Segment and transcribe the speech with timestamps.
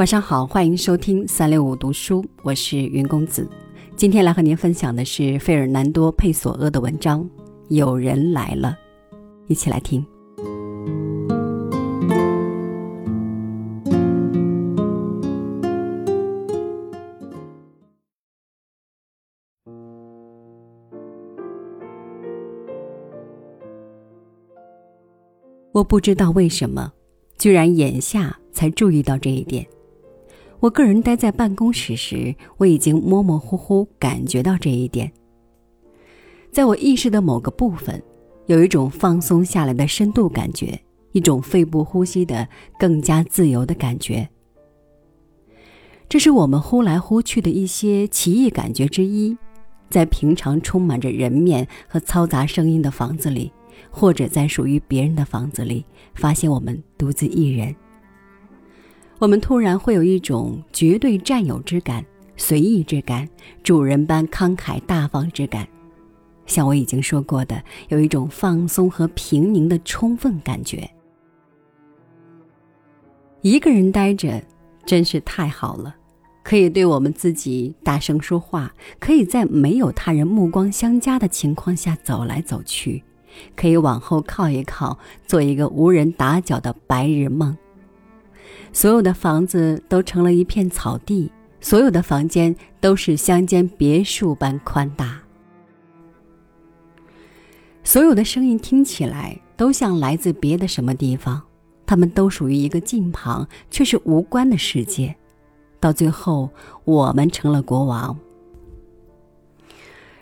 [0.00, 3.46] 晚上好，欢迎收听三六五读书，我是云公子。
[3.96, 7.22] 今天来和您分享的是费尔南多·佩索阿的文章
[7.68, 8.78] 《有人来了》，
[9.46, 10.02] 一起来听。
[25.72, 26.90] 我不知道为什么，
[27.36, 29.62] 居然眼下才注意到这一点。
[30.60, 35.10] 我个人待在办公室时，我已经模模糊糊感觉到这一点。
[36.52, 38.02] 在我意识的某个部分，
[38.46, 40.78] 有一种放松下来的深度感觉，
[41.12, 42.46] 一种肺部呼吸的
[42.78, 44.28] 更加自由的感觉。
[46.08, 49.36] 这是我们呼来呼去的一些奇异感觉之一。
[49.88, 53.50] 在平常充满着人面和嘈杂声音的房子里，
[53.90, 57.74] 或者在属于别人的房子里，发现我们独自一人。
[59.20, 62.02] 我们突然会有一种绝对占有之感、
[62.38, 63.28] 随意之感、
[63.62, 65.68] 主人般慷慨大方之感，
[66.46, 70.90] 像我已经说过的，有一种放松和平宁的充分感觉。
[73.42, 74.42] 一个人待着
[74.86, 75.94] 真是太好了，
[76.42, 83.04] 可以对我们自己大声说话，可以在没有他人目光相加的情况下走来走去，
[83.54, 87.54] 可以往后靠一靠，做一个无人打搅的白日梦。
[88.72, 95.20] 所有的房子都成了一片草地，所有的房间都是乡间别墅般宽大。
[97.82, 101.42] 所有的声音听起来都像来自别的什么地方，
[101.84, 105.14] 它们都属于一个近旁却是无关的世界。
[105.80, 106.50] 到最后，
[106.84, 108.16] 我们成了国王。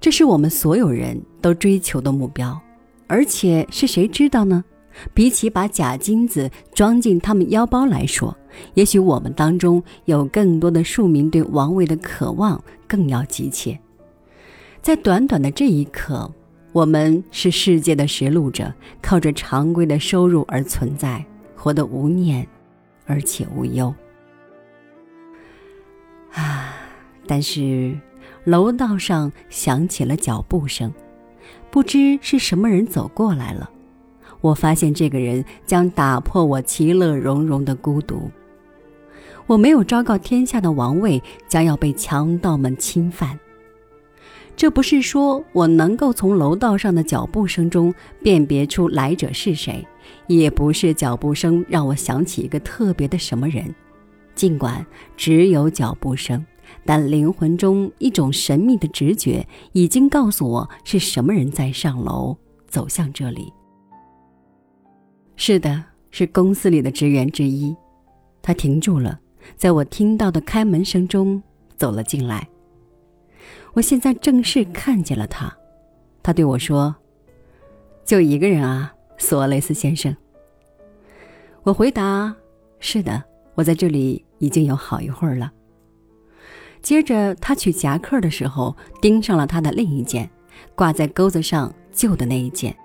[0.00, 2.60] 这是我们所有人都追求的目标，
[3.06, 4.64] 而且是谁知道呢？
[5.14, 8.36] 比起把假金子装进他们腰包来说，
[8.74, 13.78] 也许我们当中有更多的庶民对王位的渴望更要急切。
[14.80, 16.30] 在短短的这一刻，
[16.72, 21.24] 我们是世界的实录者，靠着常规的收入而存在，
[21.56, 22.46] 活得无念，
[23.06, 23.94] 而且无忧。
[26.32, 26.74] 啊！
[27.24, 27.96] 但是
[28.44, 30.92] 楼道上响起了脚步声，
[31.70, 33.70] 不知是什么人走过来了。
[34.42, 38.30] 我发现这个人将打破我其乐融融的孤独。
[39.46, 43.38] 我没有昭告天下的王位将要被强盗们侵犯。
[44.54, 47.92] 这不是说我能够从楼道上的脚步声中
[48.22, 49.84] 辨别出来者是谁，
[50.26, 53.74] 也不是脚步声让我想起一个特别的什么人。
[54.34, 54.84] 尽管
[55.16, 56.44] 只有脚步声，
[56.84, 62.36] 但灵魂中一种神秘的直觉已经告诉我是什么人在上楼
[62.68, 63.52] 走向这里。
[65.44, 65.82] 是的，
[66.12, 67.76] 是公司里的职员之一。
[68.40, 69.18] 他停住了，
[69.56, 71.42] 在我听到的开门声中
[71.76, 72.48] 走了进来。
[73.72, 75.52] 我现在正式看见了他。
[76.22, 76.94] 他对我说
[78.06, 80.16] ：“就一个人啊，索雷斯先生。”
[81.64, 82.32] 我回答
[82.78, 83.20] ：“是的，
[83.56, 85.52] 我在这里已经有好一会儿了。”
[86.82, 90.30] 接着，他取夹克的时候盯上了他的另一件，
[90.76, 92.76] 挂在钩子上旧的那一件。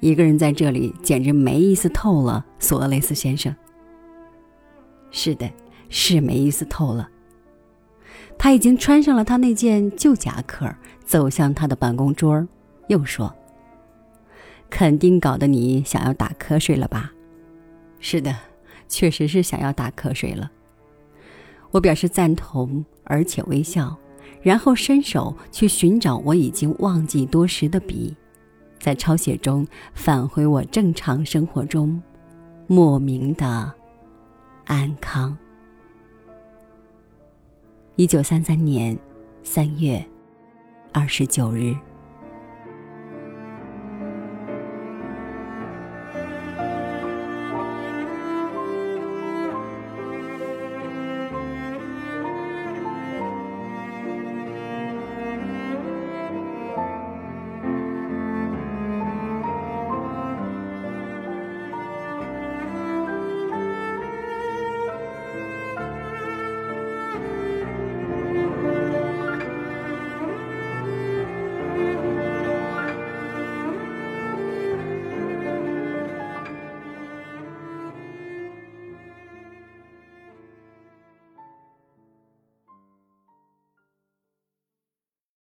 [0.00, 3.54] 一个人在这里简直没意思透了，索厄雷斯先生。
[5.10, 5.50] 是的，
[5.88, 7.08] 是没意思透了。
[8.36, 10.68] 他已经穿上了他那件旧夹克，
[11.04, 12.46] 走向他的办公桌，
[12.88, 13.32] 又说
[14.68, 17.12] ：“肯定搞得你想要打瞌睡了吧？”
[18.00, 18.36] 是的，
[18.88, 20.50] 确实是想要打瞌睡了。
[21.70, 23.96] 我表示赞同，而且微笑，
[24.42, 28.14] 然后伸手去寻找我已经忘记多时的笔。
[28.84, 32.02] 在抄写中返回我正常生活中
[32.66, 33.72] 莫名的
[34.66, 35.34] 安康。
[37.96, 38.94] 一九三三年
[39.42, 40.04] 三月
[40.92, 41.74] 二十九日。